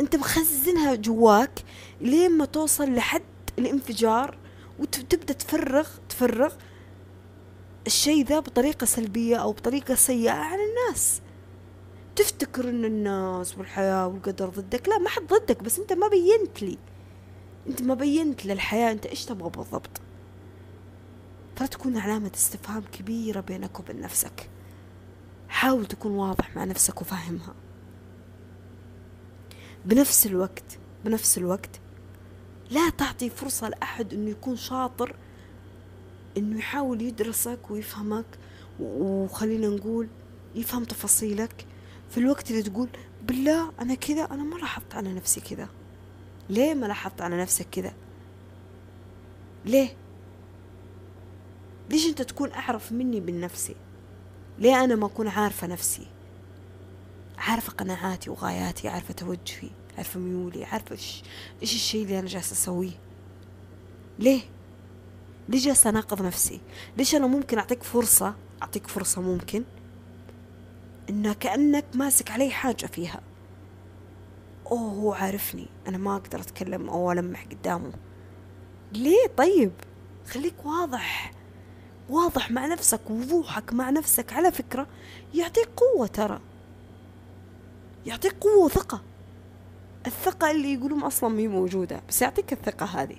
[0.00, 1.64] أنت مخزنها جواك
[2.00, 3.22] لين ما توصل لحد
[3.58, 4.38] الانفجار
[4.78, 6.52] وتبدأ تفرغ تفرغ
[7.90, 11.22] الشيء ذا بطريقة سلبية أو بطريقة سيئة على الناس.
[12.16, 16.78] تفتكر إن الناس والحياة والقدر ضدك؟ لا ما حد ضدك بس أنت ما بينت لي.
[17.68, 20.00] أنت ما بينت للحياة أنت إيش تبغى بالضبط؟
[21.56, 24.50] فلا تكون علامة استفهام كبيرة بينك وبين نفسك.
[25.48, 27.54] حاول تكون واضح مع نفسك وفاهمها.
[29.84, 31.80] بنفس الوقت بنفس الوقت
[32.70, 35.16] لا تعطي فرصة لأحد إنه يكون شاطر
[36.36, 38.26] إنه يحاول يدرسك ويفهمك
[38.80, 40.08] وخلينا نقول
[40.54, 41.66] يفهم تفاصيلك.
[42.10, 42.88] في الوقت اللي تقول
[43.22, 45.68] بالله أنا كذا أنا ما لاحظت على نفسي كذا.
[46.48, 47.92] ليه ما لاحظت على نفسك كذا؟
[49.64, 49.96] ليه؟
[51.90, 53.76] ليش أنت تكون أعرف مني بالنفسي؟
[54.58, 56.06] ليه أنا ما أكون عارفة نفسي؟
[57.38, 61.22] عارفة قناعاتي وغاياتي عارفة توجهي عارفة ميولي عارفة إيش
[61.62, 62.98] إيش الشيء اللي أنا جالسة أسويه؟
[64.18, 64.40] ليه؟
[65.50, 66.60] ليش جالسة أناقض نفسي؟
[66.96, 69.64] ليش أنا ممكن أعطيك فرصة أعطيك فرصة ممكن؟
[71.10, 73.20] إنه كأنك ماسك علي حاجة فيها.
[74.70, 75.66] أوه هو عارفني.
[75.88, 77.92] أنا ما أقدر أتكلم أو ألمح قدامه.
[78.92, 79.72] ليه؟ طيب
[80.30, 81.32] خليك واضح.
[82.08, 84.86] واضح مع نفسك وضوحك مع نفسك على فكرة
[85.34, 86.40] يعطيك قوة ترى.
[88.06, 89.02] يعطيك قوة وثقة.
[90.06, 93.16] الثقة اللي يقولون أصلا مي موجودة بس يعطيك الثقة هذه.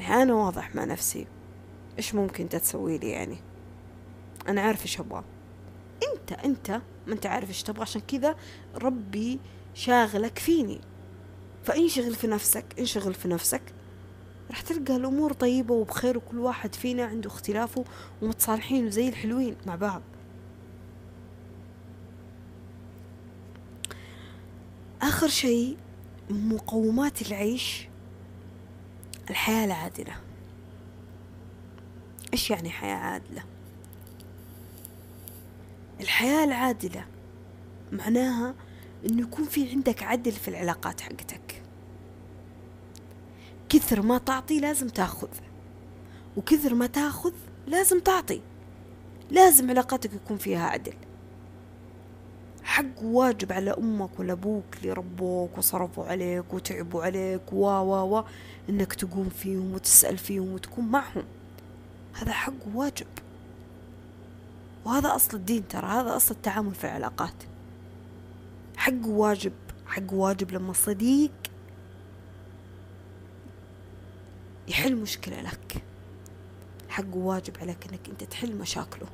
[0.00, 1.26] أنا واضح مع نفسي
[1.98, 3.36] إيش ممكن أنت تسوي لي يعني.
[4.48, 5.24] أنا عارف إيش أبغى.
[6.12, 6.70] أنت أنت
[7.06, 8.36] ما أنت عارف إيش تبغى عشان كذا
[8.74, 9.40] ربي
[9.74, 10.80] شاغلك فيني.
[11.64, 13.62] فانشغل في نفسك انشغل في نفسك.
[14.50, 17.84] راح تلقى الأمور طيبة وبخير وكل واحد فينا عنده اختلافه
[18.22, 20.02] ومتصالحين وزي الحلوين مع بعض.
[25.02, 25.76] آخر شيء
[26.30, 27.88] مقومات العيش
[29.30, 30.16] الحياة العادلة.
[32.32, 33.44] إيش يعني حياة عادلة؟
[36.00, 37.04] الحياة العادلة
[37.92, 38.54] معناها
[39.06, 41.62] إنه يكون في عندك عدل في العلاقات حقتك.
[43.68, 45.28] كثر ما تعطي لازم تاخذ
[46.36, 47.32] وكثر ما تاخذ
[47.66, 48.40] لازم تعطي.
[49.30, 50.94] لازم علاقاتك يكون فيها عدل.
[52.66, 58.24] حق واجب على أمك ولا أبوك اللي ربوك وصرفوا عليك وتعبوا عليك و و و
[58.68, 61.24] إنك تقوم فيهم وتسأل فيهم وتكون معهم.
[62.14, 63.06] هذا حق واجب.
[64.84, 67.44] وهذا أصل الدين ترى هذا أصل التعامل في العلاقات.
[68.76, 69.52] حق واجب
[69.86, 71.32] حق واجب لما صديق
[74.68, 75.82] يحل مشكلة لك.
[76.88, 79.06] حق واجب عليك إنك أنت تحل مشاكله.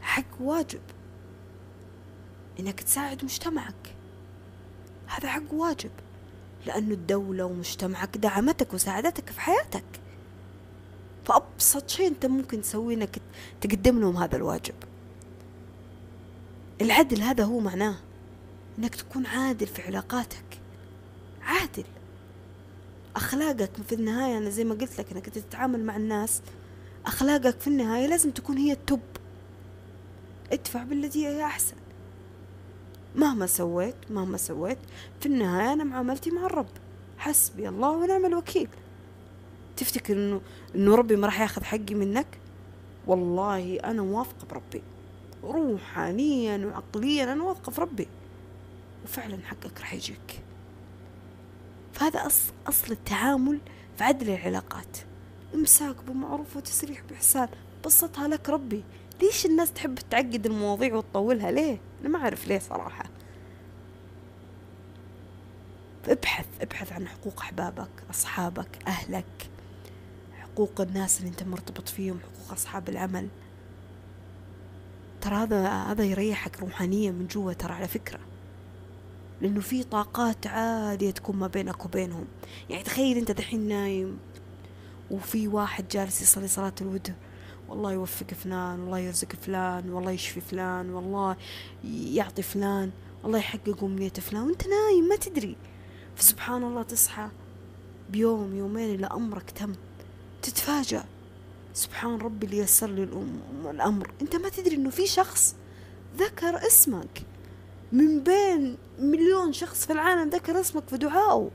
[0.00, 0.80] حق واجب.
[2.60, 3.94] إنك تساعد مجتمعك.
[5.06, 5.90] هذا حق واجب
[6.66, 9.84] لأنه الدولة ومجتمعك دعمتك وساعدتك في حياتك.
[11.24, 13.18] فأبسط شيء أنت ممكن تسويه أنك
[13.60, 14.74] تقدم لهم هذا الواجب.
[16.80, 17.96] العدل هذا هو معناه
[18.78, 20.60] أنك تكون عادل في علاقاتك.
[21.42, 21.84] عادل.
[23.16, 26.42] أخلاقك في النهاية أنا زي ما قلت لك أنك تتعامل مع الناس
[27.06, 29.00] أخلاقك في النهاية لازم تكون هي التوب.
[30.52, 31.76] ادفع بالتي هي أحسن.
[33.14, 34.78] مهما سويت مهما سويت
[35.20, 36.68] في النهاية أنا معاملتي مع الرب.
[37.18, 38.68] حسبي الله ونعم الوكيل.
[39.76, 40.40] تفتكر إنه
[40.74, 42.26] إنه ربي ما راح ياخذ حقي منك؟
[43.06, 44.82] والله أنا واثقة بربي.
[45.44, 48.08] روحانيا وعقليا أنا واثقة في ربي.
[49.04, 50.42] وفعلا حقك راح يجيك.
[51.92, 53.58] فهذا أصل, أصل التعامل
[53.98, 54.98] في عدل العلاقات.
[55.54, 57.48] إمساك بمعروف وتسريح بإحسان.
[57.86, 58.84] بسطها لك ربي.
[59.22, 63.04] ليش الناس تحب تعقد المواضيع وتطولها؟ ليه؟ أنا ما أعرف ليه صراحة.
[66.08, 69.50] ابحث ابحث عن حقوق أحبابك أصحابك أهلك
[70.32, 73.28] حقوق الناس اللي أنت مرتبط فيهم حقوق أصحاب العمل.
[75.20, 78.20] ترى هذا هذا يريحك روحانيا من جوا ترى على فكرة.
[79.40, 82.24] لأنه في طاقات عالية تكون ما بينك وبينهم.
[82.70, 84.18] يعني تخيل أنت دحين نايم
[85.10, 87.12] وفي واحد جالس يصلي صلاة الوتر.
[87.68, 91.36] والله يوفق فلان والله يرزق فلان والله يشفي فلان والله
[91.84, 92.90] يعطي فلان
[93.22, 94.42] والله يحقق أمنية فلان.
[94.42, 95.56] وأنت نايم ما تدري.
[96.16, 97.28] فسبحان الله تصحى
[98.10, 99.72] بيوم يومين إلى أمرك تم.
[100.42, 101.04] تتفاجأ.
[101.74, 103.08] سبحان ربي اللي يسر لي
[103.70, 104.10] الأمر.
[104.22, 105.56] أنت ما تدري إنه في شخص
[106.16, 107.22] ذكر اسمك.
[107.92, 111.50] من بين مليون شخص في العالم ذكر اسمك في دعائه.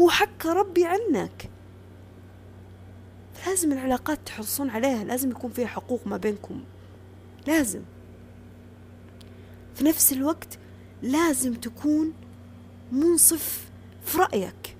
[0.00, 1.50] هو حق ربي عنك.
[3.46, 6.64] لازم العلاقات تحرصون عليها لازم يكون فيها حقوق ما بينكم.
[7.46, 7.82] لازم.
[9.74, 10.58] في نفس الوقت
[11.02, 12.12] لازم تكون
[12.92, 13.70] منصف
[14.04, 14.76] في رأيك.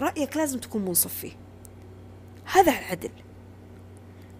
[0.00, 1.32] رأيك لازم تكون منصف فيه.
[2.44, 3.10] هذا العدل.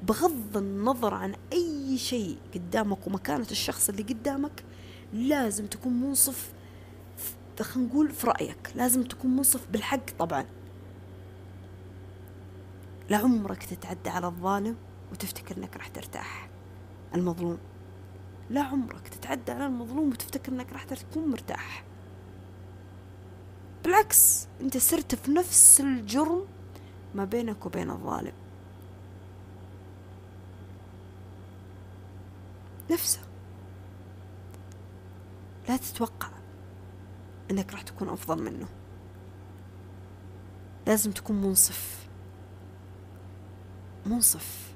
[0.02, 4.64] بغض النظر عن أي شيء قدامك ومكانة الشخص اللي قدامك
[5.12, 6.52] لازم تكون منصف
[7.60, 8.72] خلينا نقول في رأيك.
[8.74, 10.46] لازم تكون منصف بالحق طبعا.
[13.10, 14.76] لعمرك تتعدى على الظالم
[15.12, 16.48] وتفتكر إنك راح ترتاح.
[17.14, 17.58] المظلوم.
[18.50, 21.84] لا عمرك تتعدى على المظلوم وتفتكر إنك راح تكون مرتاح.
[23.84, 26.46] بالعكس أنت صرت في نفس الجرم
[27.14, 28.32] ما بينك وبين الظالم.
[32.90, 33.20] نفسه.
[35.68, 36.28] لا تتوقع
[37.50, 38.66] إنك راح تكون أفضل منه.
[40.86, 42.03] لازم تكون منصف.
[44.06, 44.74] منصف.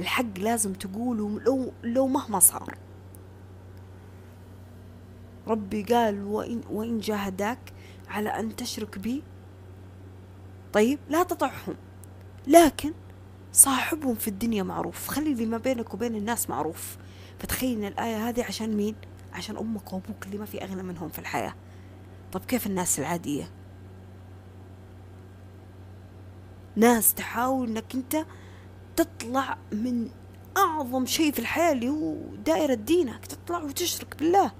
[0.00, 2.74] الحق لازم تقوله لو لو مهما صار.
[5.46, 7.72] ربي قال وإن, وإن جاهداك
[8.08, 9.22] على أن تشرك بي.
[10.72, 11.74] طيب لا تطعهم.
[12.46, 12.92] لكن
[13.52, 15.08] صاحبهم في الدنيا معروف.
[15.08, 16.96] خلي اللي ما بينك وبين الناس معروف.
[17.38, 18.94] فتخيل الآية هذه عشان مين؟
[19.32, 21.54] عشان أمك وأبوك اللي ما في أغنى منهم في الحياة.
[22.32, 23.50] طب كيف الناس العادية؟
[26.76, 28.26] ناس تحاول إنك أنت
[29.04, 30.08] تطلع من
[30.56, 32.14] أعظم شيء في الحياة اللي هو
[32.46, 33.26] دائرة دينك.
[33.26, 34.52] تطلع وتشرك بالله.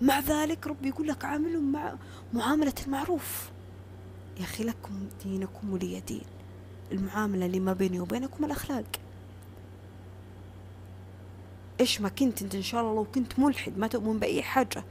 [0.00, 1.94] مع ذلك ربي يقول لك عاملهم مع
[2.32, 3.50] معاملة المعروف.
[4.38, 6.24] يا أخي لكم دينكم ولي دين.
[6.92, 8.84] المعاملة اللي ما بيني وبينكم الأخلاق.
[11.80, 14.84] إيش ما كنت أنت إن شاء الله لو كنت ملحد ما تؤمن بأي حاجة.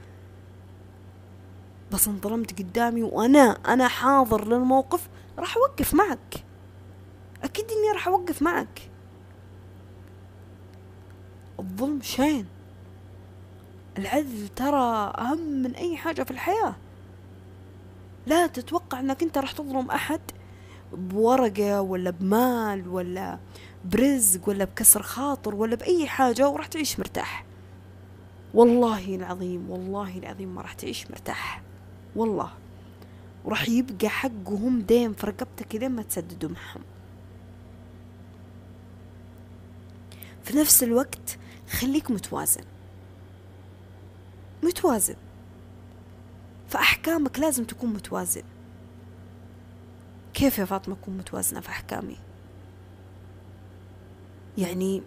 [1.92, 6.44] بس انظلمت قدامي وأنا أنا حاضر للموقف راح أوقف معك.
[7.44, 8.90] أكيد إني راح أوقف معك.
[11.60, 12.46] الظلم شين؟
[13.98, 16.76] العدل ترى أهم من أي حاجة في الحياة.
[18.26, 20.20] لا تتوقع أنك أنت راح تظلم أحد
[20.92, 23.38] بورقة ولا بمال ولا
[23.84, 27.44] برزق ولا بكسر خاطر ولا بأي حاجة وراح تعيش مرتاح.
[28.54, 31.62] والله العظيم والله العظيم ما راح تعيش مرتاح.
[32.16, 32.50] والله.
[33.44, 36.80] وراح يبقى حقهم دين في رقبتك لين ما تسددوا معهم
[40.44, 41.38] في نفس الوقت
[41.70, 42.64] خليك متوازن.
[44.62, 45.16] متوازن.
[46.68, 48.42] فأحكامك لازم تكون متوازن.
[50.34, 52.16] كيف يا فاطمة أكون متوازنة في أحكامي؟
[54.58, 55.02] يعني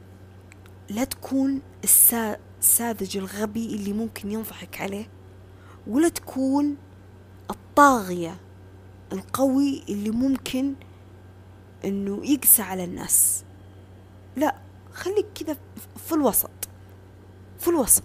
[0.90, 5.10] لا تكون الساذج الغبي اللي ممكن ينضحك عليه
[5.88, 6.78] ولا تكون
[7.50, 8.38] الطاغية
[9.14, 10.74] القوي اللي ممكن
[11.86, 13.44] إنه يقسى على الناس.
[14.36, 14.65] لا.
[14.96, 15.58] خليك كذا
[15.96, 16.50] في الوسط
[17.60, 18.04] في الوسط.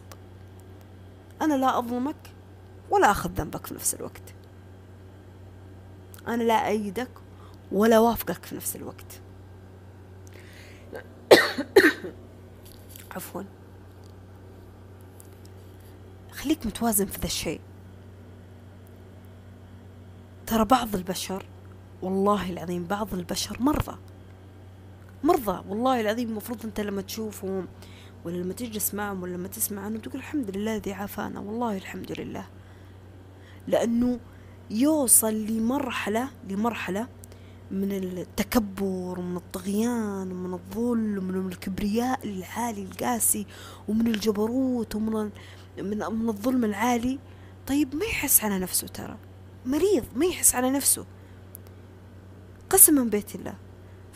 [1.43, 2.33] أنا لا أظلمك
[2.91, 4.23] ولا أخذ ذنبك في نفس الوقت.
[6.29, 7.11] أنا لا أيدك
[7.73, 9.21] ولا وافقك في نفس الوقت.
[13.17, 13.43] عفوا.
[16.33, 17.61] خليك متوازن في ذا الشيء.
[20.47, 21.47] ترى بعض البشر
[22.03, 23.97] والله العظيم بعض البشر مرضى.
[25.25, 25.65] مرضى.
[25.69, 27.69] والله العظيم المفروض أنت لما تشوفهم
[28.25, 31.41] ولا لما تجلس معهم ولا لما تسمع عنهم تقول الحمد لله الذي عافانا.
[31.41, 32.47] والله الحمد لله.
[33.69, 34.21] لأنه
[34.71, 37.09] يوصل لمرحلة لمرحلة
[37.71, 43.47] من التكبر ومن الطغيان ومن الظلم ومن الكبرياء العالي القاسي
[43.89, 45.31] ومن الجبروت ومن
[45.79, 47.19] من, من الظلم العالي.
[47.67, 49.17] طيب ما يحس على نفسه ترى؟
[49.67, 51.07] مريض ما يحس على نفسه.
[52.71, 53.55] قسما بيت الله.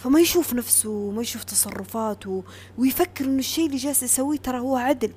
[0.05, 2.45] فما يشوف نفسه ما يشوف تصرفاته
[2.79, 5.13] ويفكر إنه الشيء اللي جالس يسويه ترى هو عدل.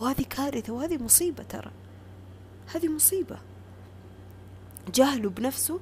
[0.00, 1.70] وهذه كارثة وهذه مصيبة ترى.
[2.74, 3.38] هذه مصيبة.
[4.94, 5.80] جهله بنفسه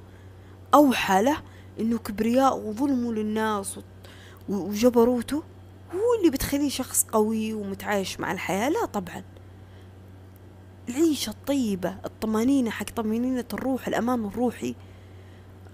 [0.73, 1.37] أوحى له
[1.79, 3.79] إنه كبرياء وظلمه للناس
[4.49, 5.43] وجبروته.
[5.93, 9.23] هو اللي بتخليه شخص قوي ومتعايش مع الحياة؟ لا طبعا.
[10.89, 14.75] العيشة الطيبة الطمأنينة حق طمأنينة الروح الأمان الروحي.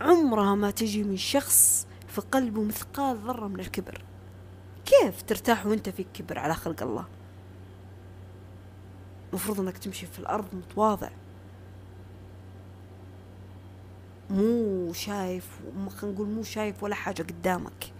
[0.01, 1.86] عمرها ما تجي من شخص
[2.21, 4.03] في قلبه مثقال ذرة من الكبر.
[4.85, 7.05] كيف ترتاح وانت فيك كبر على خلق الله؟
[9.33, 11.09] مفروض انك تمشي في الأرض متواضع.
[14.29, 15.59] مو شايف
[15.89, 17.93] خلينا نقول مو شايف ولا حاجة قدامك.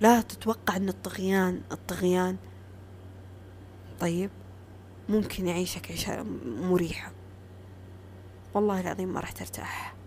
[0.00, 2.36] لا تتوقع إن الطغيان الطغيان
[4.00, 4.30] طيب
[5.08, 7.12] ممكن يعيشك عيشة مريحة.
[8.54, 9.97] والله العظيم ما راح ترتاح.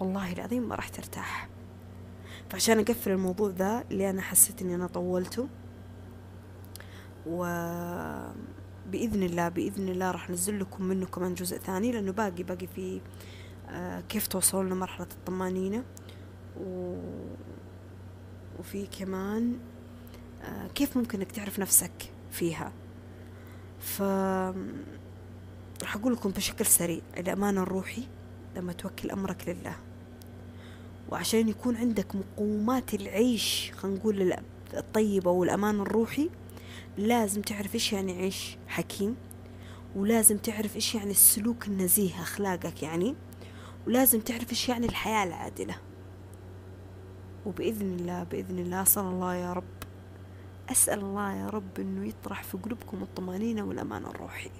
[0.00, 1.48] والله العظيم ما راح ترتاح.
[2.50, 5.48] فعشان أقفل الموضوع ذا اللي أنا حسيت إني أنا طولته
[7.26, 7.44] و
[8.90, 13.00] بإذن الله بإذن الله راح نزل لكم منه كمان جزء ثاني لأنه باقي باقي في
[13.68, 15.84] آه كيف توصلون لمرحلة الطمانينة.
[16.60, 16.96] و...
[18.58, 19.58] وفي كمان
[20.42, 22.72] آه كيف ممكن انك تعرف نفسك فيها.
[23.80, 24.02] ف
[25.82, 28.02] راح أقول لكم بشكل سريع الامان الروحي
[28.56, 29.76] لما توكل أمرك لله.
[31.10, 34.36] وعشان يكون عندك مقومات العيش خلينا نقول
[34.74, 36.30] الطيبة والأمان الروحي
[36.98, 39.16] لازم تعرف إيش يعني عيش حكيم
[39.96, 43.14] ولازم تعرف إيش يعني السلوك النزيه أخلاقك يعني
[43.86, 45.76] ولازم تعرف إيش يعني الحياة العادلة.
[47.46, 49.64] وبإذن الله بإذن الله أسأل الله يا رب
[50.70, 54.50] أسأل الله يا رب أنه يطرح في قلوبكم الطمأنينة والأمان الروحي.